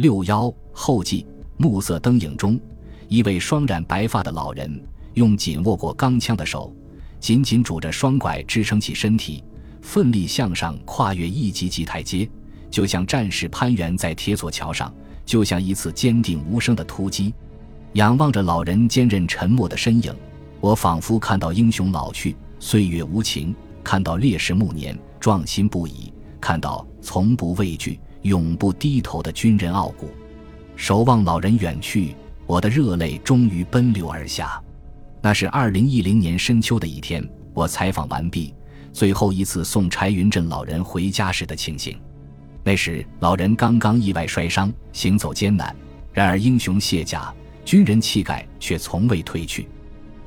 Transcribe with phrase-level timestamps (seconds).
[0.00, 1.26] 六幺后记，
[1.58, 2.58] 暮色灯影中，
[3.06, 6.74] 一位双染白发的老人，用紧握过钢枪的手，
[7.18, 9.44] 紧紧拄着双拐支撑起身体，
[9.82, 12.26] 奋力向上跨越一级级台阶，
[12.70, 14.90] 就像战士攀援在铁索桥上，
[15.26, 17.34] 就像一次坚定无声的突击。
[17.92, 20.14] 仰望着老人坚韧沉默的身影，
[20.62, 23.52] 我仿佛看到英雄老去，岁月无情；
[23.84, 26.10] 看到烈士暮年，壮心不已；
[26.40, 30.10] 看到从不畏惧、永不低头的军人傲骨。
[30.76, 32.14] 守望老人远去，
[32.46, 34.60] 我的热泪终于奔流而下。
[35.22, 37.22] 那是二零一零年深秋的一天，
[37.52, 38.54] 我采访完毕，
[38.92, 41.98] 最后一次送柴云振老人回家时的情形。
[42.64, 45.74] 那时老人刚刚意外摔伤，行走艰难，
[46.12, 47.32] 然而英雄卸甲。
[47.62, 49.68] 军人气概却从未褪去，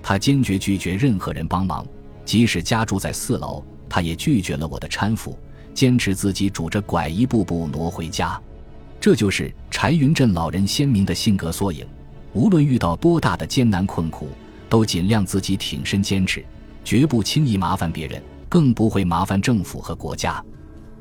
[0.01, 1.85] 他坚决拒绝任何人帮忙，
[2.23, 5.37] 即使家住在四楼，他也拒绝了我的搀扶，
[5.73, 8.39] 坚持自己拄着拐一步步挪回家。
[8.99, 11.85] 这就是柴云振老人鲜明的性格缩影。
[12.33, 14.29] 无论遇到多大的艰难困苦，
[14.69, 16.43] 都尽量自己挺身坚持，
[16.83, 20.43] 绝不轻易麻烦别人，更不会麻烦政府和国家。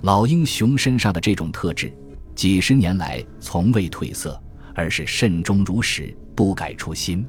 [0.02, 1.92] 老英雄身上的这种特质，
[2.34, 4.40] 几十年来从未褪色。
[4.74, 7.26] 而是慎终如始，不改初心。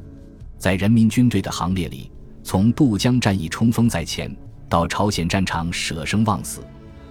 [0.58, 2.10] 在人民军队的行列里，
[2.42, 4.34] 从渡江战役冲锋在前，
[4.70, 6.62] 到朝鲜战场舍生忘死；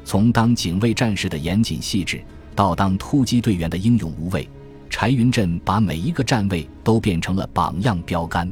[0.04, 2.22] 从当警卫战士的严谨细致，
[2.54, 4.48] 到当突击队员的英勇无畏，
[4.90, 8.50] 柴云振把每一个站位都变成了榜样标杆。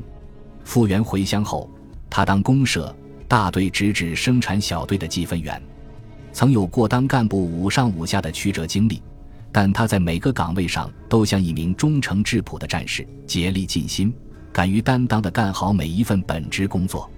[0.64, 1.68] 复员回乡后，
[2.08, 2.94] 他当公社
[3.26, 5.60] 大队直指生产小队的计分员，
[6.32, 9.02] 曾有过当干部五上五下的曲折经历。
[9.52, 14.14] 但他在每个岗位上都像一名忠诚质朴的战士，竭力尽心，
[14.52, 17.10] 敢于担当地干好每一份本职工作。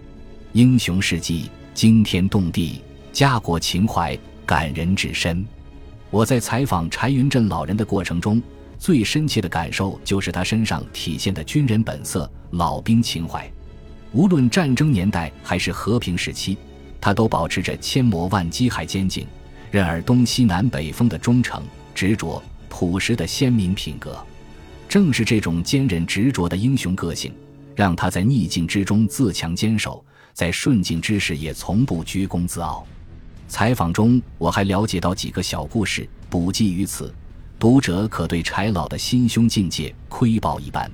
[0.53, 2.81] 英雄事迹惊天动地，
[3.13, 5.45] 家国情怀感人至深。
[6.11, 8.43] 我在采访柴云振老人的过程中，
[8.79, 13.51] 最深切的感受就是他身上体现的军人本色、老兵情怀。
[14.13, 16.57] 无论战争年代还是和平时期，
[17.01, 19.27] 他都保持着千磨万击还坚劲，
[19.71, 21.63] 任尔东西南北风的忠诚。
[21.95, 24.17] 执着朴实的鲜明品格，
[24.89, 27.33] 正是这种坚韧执着的英雄个性，
[27.77, 30.03] 让他在逆境之中自强坚守，
[30.33, 32.87] 在顺境之时也从不居功自傲。
[33.53, 37.13] 采访中，我还了解到几个小故事，补记于此，
[37.59, 40.91] 读者可对柴老的心胸境界窥豹一斑。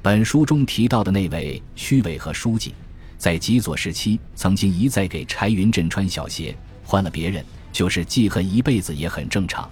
[0.00, 2.72] 本书中提到的那位虚伪和书记，
[3.16, 9.68] 在极左时期曾经一再给柴云振穿小鞋，换了别人就是记恨一辈子也很正常。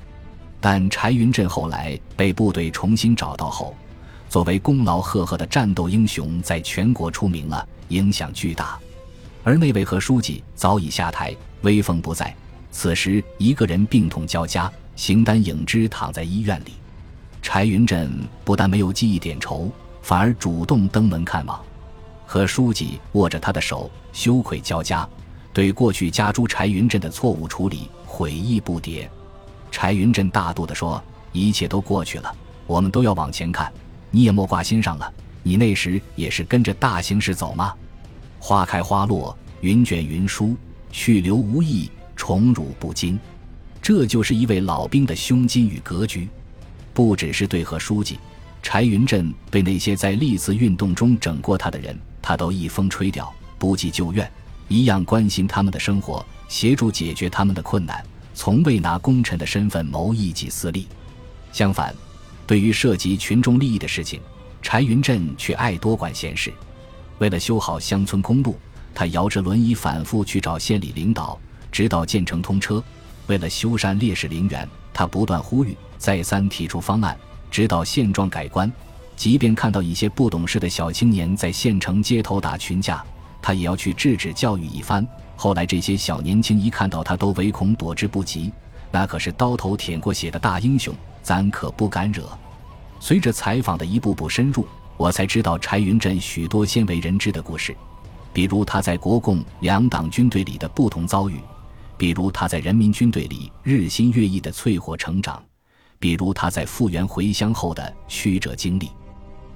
[0.61, 3.73] 但柴云振后来被部队重新找到后，
[4.29, 8.77] 作为功劳赫赫的战斗英雄，在全国出名了，影响巨大。
[9.47, 12.35] 而那位何书记早已下台，威风不在，
[12.73, 16.73] 此时一个人病痛交加，形单影只躺在医院里。
[17.41, 18.11] 柴云振
[18.45, 19.71] 不但没有记一点仇，
[20.03, 21.65] 反而主动登门看望。
[22.27, 25.09] 何书记握着他的手，羞愧交加，
[25.53, 29.09] 对过去加诸柴云振的错误处理悔意不迭。
[29.71, 32.35] 柴云振大度地说：“一切都过去了，
[32.67, 33.73] 我们都要往前看，
[34.11, 35.09] 你也莫挂心上了。
[35.45, 37.73] 你那时也是跟着大形势走吗？
[38.47, 40.55] 花开花落，云卷云舒，
[40.93, 43.19] 去留无意，宠辱不惊。
[43.83, 46.29] 这就是一位老兵的胸襟与格局。
[46.95, 48.21] 不只是对何书记，
[48.63, 54.31] 柴云振对那些在历次运动中整过他的人，他都一风吹掉，不计旧怨，
[54.69, 58.01] 一样关心他们的生活，协助解决他们的困难。”
[58.33, 60.87] 从未拿功臣的身份谋一己私利，
[61.53, 61.93] 相反，
[62.47, 64.21] 对于涉及群众利益的事情，
[64.63, 66.55] 柴云振却爱多管闲事。
[67.19, 68.57] 为了修好乡村公路，
[68.95, 71.39] 他摇着轮椅反复去找县里领导，
[71.73, 72.83] 直到建成通车；
[73.27, 77.17] 为了修缮烈士陵园，他不断呼吁，再三提出方案，
[77.51, 78.71] 直到现状改观。
[79.17, 83.03] 即便看到一些不懂事的小青年在县城街头打群架，
[83.41, 85.07] 他也要去制止教育一番。
[85.37, 88.53] 后来，这些小年轻一看到他，都唯恐躲之不及。
[88.91, 92.29] 那可是刀头舔过血的大英雄，咱可不敢惹。
[93.01, 94.67] 随着采访的一步步深入，
[94.97, 97.77] 我才知道柴云振许多鲜为人知的故事，
[98.33, 101.39] 比如他在国共两党军队里的不同遭遇，
[101.99, 105.43] 比如他在人民军队里日新月异的淬火成长，
[105.99, 108.89] 比如他在复员回乡后的曲折经历。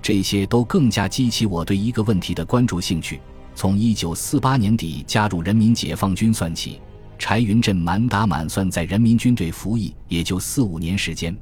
[0.03, 3.21] 这些都更加激起我对一个问题的关注兴趣。
[3.55, 6.81] 从一九四八年底加入人民解放军算起，
[7.19, 11.37] 柴云振满打满算在人民军队服役也就四五年时间。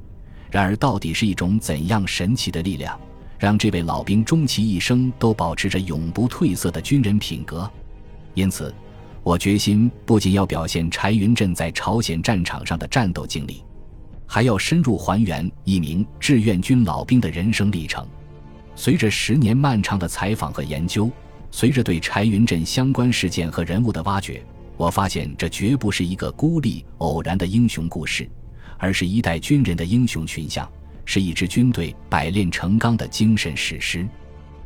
[0.51, 2.99] 然而，到底是一种怎样神奇的力量，
[3.39, 7.71] 让这位老兵终其一生都保持着永不褪色的军人品格？
[8.33, 8.73] 因此，
[9.23, 13.63] 我决心不仅要表现柴云振在朝鲜战场上的战斗经历，
[14.27, 18.05] 还要深入还原一名志愿军老兵的人生历程。
[18.75, 21.09] 随着十年漫长的采访和研究，
[21.49, 24.43] 随着对柴云振相关事件和人物的挖掘，
[24.75, 28.29] 我发现这绝不是一个孤立偶然的英雄故事，
[28.77, 30.69] 而是一代军人的英雄群像，
[31.11, 34.07] 是一支军队百炼成钢的精神史诗。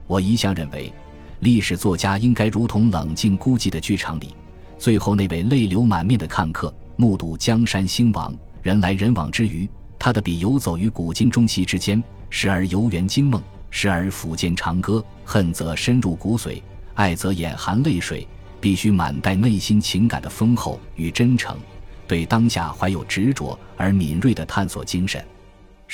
[0.08, 0.92] 我一向认为，
[1.40, 4.36] 历史作家应该如同冷静孤寂的剧场里
[4.78, 13.42] 最后那位泪流满面的看客，目睹江山兴亡、人来人往之余，他的笔游走于古今中西之间，时而游园惊梦。
[13.70, 16.62] 时而抚剑长歌，恨则深入骨髓，
[16.94, 18.28] 爱则眼含泪水，
[18.60, 21.58] 必须满带内心情感的丰厚与真诚，
[22.06, 25.26] 对当下怀有执着而敏锐的探索精神。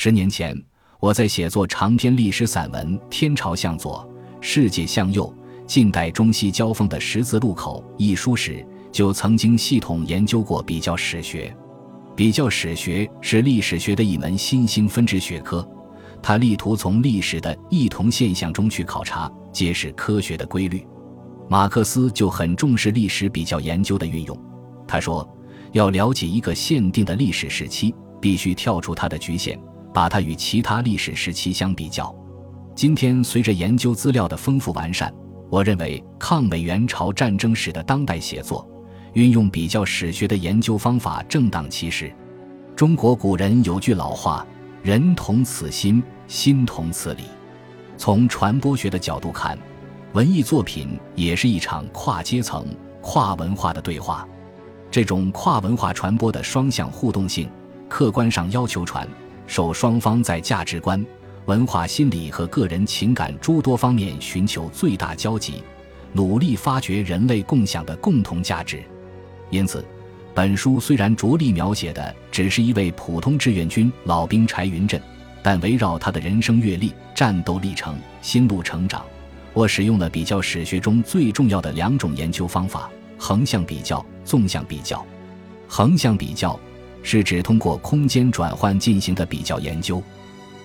[0.02, 0.58] 十年前，
[1.02, 4.10] 我在写作长篇历史散文《天朝向左，
[4.40, 5.36] 世界向右：
[5.68, 11.54] 近代中西交锋的十字路口》一书时，就曾经系统研究过比较史学。
[12.16, 15.70] 比较史学是历史学的一门新兴分支学科。
[16.24, 20.82] 它力图从历史的异同现象中去考察、揭示科学的规律。
[21.50, 24.46] 马克思就很重视历史比较研究的运用。
[24.88, 25.30] 他说
[25.74, 29.60] ：“要了解一个限定的历史时期，必须跳出它的局限，
[29.94, 32.14] 把它与其他历史时期相比较。”
[32.76, 35.14] 今天，随着研究资料的丰富完善，
[35.50, 38.68] 我认为抗美援朝战争史的当代写作，
[39.14, 42.14] 运用比较史学的研究方法正当其时。
[42.76, 44.46] 中国古人有句老话。
[44.82, 47.24] 人同此心，心同此理。
[47.98, 49.60] 从传播学的角度看，
[50.14, 52.66] 文艺作品也是一场跨阶层、
[53.02, 54.26] 跨文化的对话。
[54.90, 57.50] 这种跨文化传播的双向互动性，
[57.90, 59.06] 客观上要求传
[59.50, 61.04] 受双方在价值观、
[61.46, 65.64] 文化心理和个人情感诸多方面寻求最大交集，
[66.14, 68.82] 努力发掘人类共享的共同价值。
[69.50, 69.84] 因此。
[70.32, 75.02] 本书虽然着力描写的只是一位普通志愿军老兵柴云振，
[75.42, 79.04] 但围绕他的人生阅历、战斗历程、心路成长，
[79.54, 85.06] 我使用了比较史学中最重要的两种研究方法：横向比较、纵向比较。
[85.68, 86.58] 横向比较
[87.02, 90.02] 是指通过空间转换进行的比较研究。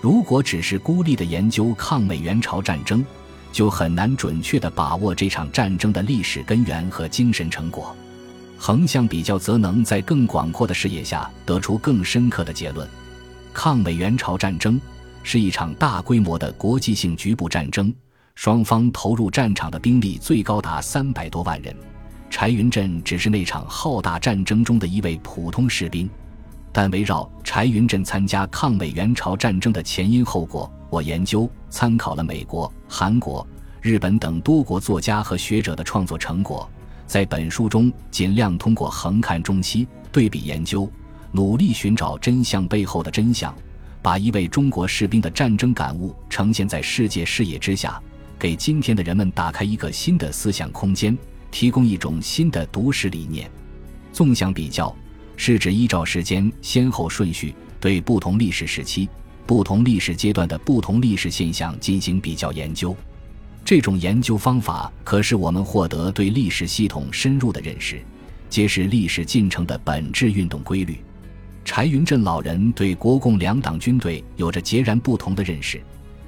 [0.00, 3.04] 如果只是孤立的研究抗美援朝战争，
[3.52, 7.94] 就很难准确地把握这场战争的历史根源和精神成果。
[8.58, 12.88] 横向比较则能在更广阔的视野下得出更深刻的结论。
[13.52, 14.80] 抗美援朝战争
[15.22, 17.92] 是一场大规模的国际性局部战争，
[18.34, 21.74] 双方投入战场的兵力最高达三百多万人。
[22.30, 26.10] 柴云振只是那场浩大战争中的一位普通士兵，
[26.76, 33.46] 但围绕柴云振参加抗美援朝战争的前因后果，我研究参考了美国、韩国、
[33.80, 36.68] 日本等多国作家和学者的创作成果。
[37.06, 40.90] 在本书中，尽量通过横看中西、对比研究，
[41.30, 43.54] 努力寻找真相背后的真相，
[44.02, 48.02] 把一位中国士兵的战争感悟呈现在世界视野之下，
[48.36, 51.16] 给今天的人们打开一个新的思想空间，
[51.52, 53.48] 提供一种新的读史理念。
[54.12, 54.92] 纵向比较
[55.36, 59.08] 是指依照时间先后顺序，对不同历史时期、
[59.46, 62.96] 不同历史阶段的不同历史现象进行比较研究。
[63.64, 68.00] 这种研究方法可使我们获得对历史系统深入的认识，
[68.50, 70.98] 揭示历史进程的本质运动规律。
[71.64, 75.82] 柴云振老人对国共两党军队有着截然不同的认识，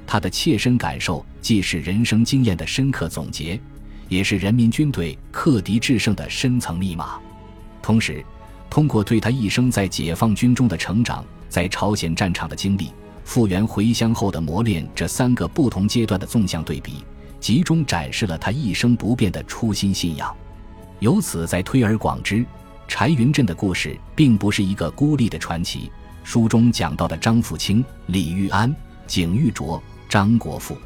[0.06, 3.60] 他的切身感受既是人生经验的深刻总结，
[4.08, 7.18] 也是人民军队克敌制胜的深层密码。
[7.82, 8.24] 同时，
[8.68, 12.92] 通过对他一生在解放军中的成长、在朝鲜战场的经历、
[13.24, 17.04] 复员回乡后的磨练这三个不同阶段的纵向对比。
[17.38, 20.34] 集中展示了他一生不变的初心信仰，
[20.98, 22.44] 由此再推而广之，
[22.88, 25.90] 柴云振的故事并不是一个孤立的传奇。
[26.24, 28.74] 书中讲到的张富清、李玉安、
[29.06, 30.76] 景玉卓、张国富，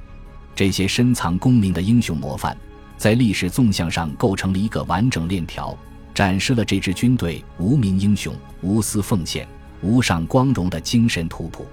[0.54, 2.54] 这些深藏功名的英雄模范，
[2.98, 5.74] 在历史纵向上构成了一个完整链条，
[6.20, 9.48] 展示了这支军队无名英雄、无私奉献、
[9.80, 11.66] 无上光荣的精神图谱。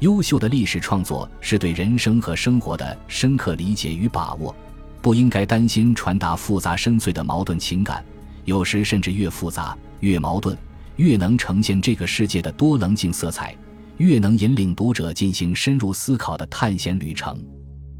[0.00, 4.52] 优秀的历史创作是对人生和生活的深刻理解与把握，
[5.00, 8.04] 不应该担心传达复杂深邃的矛盾情感，
[8.44, 10.58] 有时甚至越复杂越矛盾，
[10.96, 13.56] 越能呈现这个世界的多棱镜色彩，
[13.98, 17.40] 越能引领读者进行深入思考的探险旅程。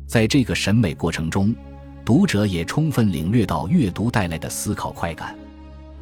[0.08, 1.54] 在这个审美过程中，
[2.04, 5.32] 读者也充分领略到阅读带来的思考快感。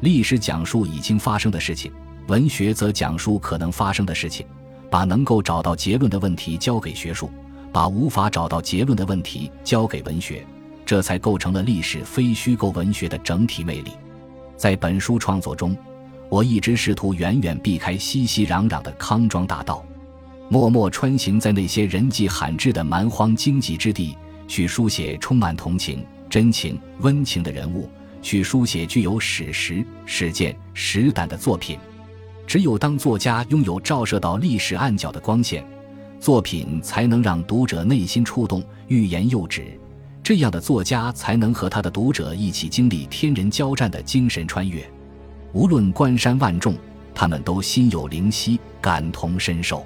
[0.01, 1.91] 历史讲述已经发生的事情，
[2.27, 4.45] 文学则讲述可能发生的事情。
[4.87, 7.29] 把能够找到结论的问题交给学术，
[7.73, 10.45] 把无法找到结论的问题交给文学，
[10.85, 13.91] 这才构成了历史非虚构文学的整体魅力。
[14.55, 15.75] 在本书创作中，
[16.29, 19.83] 我一直试图远远避开熙熙攘攘的康庄大道，
[20.49, 24.15] 默默穿行在那些人迹罕至的蛮荒荆棘之地，
[24.47, 27.89] 去书写充满同情、真情、温情的人物，
[28.25, 31.77] 去书写具有史实、事件、实胆的作品。
[32.47, 35.63] 只有当作家拥有照射到历史暗角的光线，
[36.19, 39.79] 作品才能让读者内心触动，欲言又止。
[40.23, 44.83] 这样的作家才能和他的读者一起经历天人交战的精神穿越。
[45.53, 46.75] 无论关山万众，
[47.13, 49.85] 他们都心有灵犀，感同身受。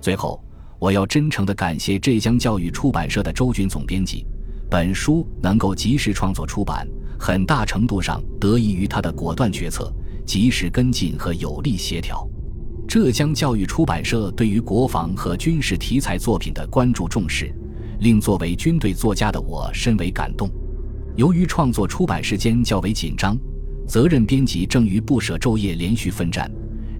[0.00, 0.42] 最后，
[0.80, 4.26] 我要真诚地感谢浙江教育出版社的周军总编辑。
[4.68, 6.86] 本书能够及时创作出版，
[7.18, 9.92] 很大程度上得益于他的果断决策。
[10.24, 12.28] 及时跟进和有力协调，
[12.86, 17.50] 浙江教育出版社对于国防和军事题材作品的关注重视，
[18.00, 20.46] 令作为军队作家的我深为感动。
[21.16, 23.38] 由于创作出版时间较为紧张，
[23.86, 26.46] 责任编辑正于不舍昼夜连续奋战，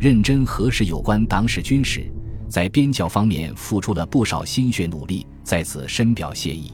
[0.01, 2.11] 认真核实有关党史军史，
[2.49, 6.73] 在编校方面付出了不少心血努力，在此深表谢意。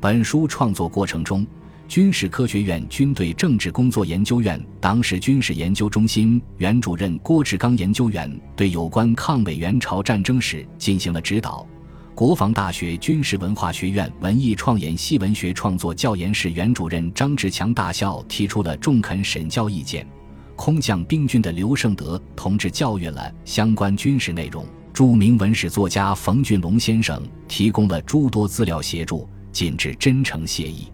[0.00, 1.44] 本书创作过程中。
[1.90, 11.66] 军事科学院军队政治工作研究院党史军事研究中心原主任郭志刚研究员对有关抗美援朝战争史进行了指导。
[12.14, 20.06] 国防大学军事文化学院文艺创演系文学创作教研室原主任张志强大校提出了中肯审教意见。
[20.54, 24.64] 空降兵军的刘胜德同志教育了相关军事内容。
[24.94, 30.86] 著名文史作家冯俊龙先生提供了诸多资料协助，尽致真诚谢意。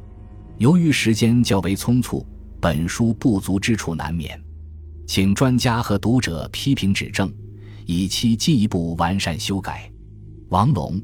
[0.59, 2.27] 由于时间较为匆促，
[2.61, 4.43] 本书不足之处难免，
[5.07, 7.31] 请专家和读者批评指正，
[7.85, 9.91] 以期进一步完善修改。
[10.49, 10.99] 王龙，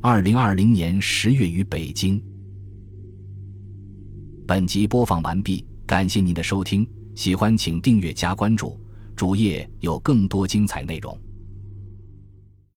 [0.00, 2.20] 二零二零年十月于北京。
[4.44, 6.84] 本集播放完毕，感谢您的收听，
[7.14, 8.76] 喜欢请订阅加关注，
[9.14, 11.16] 主页有更多精彩内容。